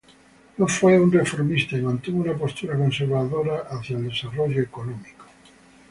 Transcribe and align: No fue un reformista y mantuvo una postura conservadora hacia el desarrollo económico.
No 0.57 0.67
fue 0.67 0.99
un 0.99 1.11
reformista 1.11 1.77
y 1.77 1.81
mantuvo 1.83 2.21
una 2.21 2.33
postura 2.35 2.75
conservadora 2.75 3.67
hacia 3.69 3.97
el 3.97 4.09
desarrollo 4.09 4.59
económico. 4.63 5.25